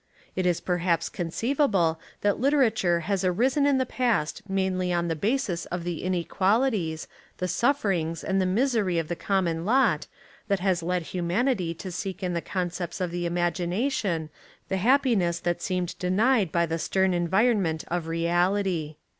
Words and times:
It 0.35 0.47
is 0.47 0.61
perhaps 0.61 1.09
conceivable 1.09 1.99
that 2.21 2.39
literature 2.39 3.01
has 3.01 3.23
arisen 3.23 3.67
in 3.67 3.77
the 3.77 3.85
past 3.85 4.41
mainly 4.49 4.91
on 4.91 5.09
the 5.09 5.15
basis 5.15 5.67
of 5.67 5.83
the 5.83 6.01
inequalities, 6.01 7.07
the 7.37 7.47
sufferings 7.47 8.23
and 8.23 8.41
the 8.41 8.47
misery 8.47 8.97
of 8.97 9.09
the 9.09 9.15
common 9.15 9.63
lot 9.63 10.07
that 10.47 10.59
has 10.59 10.81
led 10.81 11.09
hu 11.09 11.21
manity 11.21 11.77
to 11.77 11.91
seek 11.91 12.23
in 12.23 12.33
the 12.33 12.41
concepts 12.41 12.99
of 12.99 13.11
the 13.11 13.29
imagina 13.29 13.91
tion 13.91 14.31
the 14.69 14.77
happiness 14.77 15.39
that 15.39 15.61
seemed 15.61 15.95
denied 15.99 16.51
by 16.51 16.65
the 16.65 16.79
stern 16.79 17.13
environment 17.13 17.83
of 17.87 18.07
reality. 18.07 18.95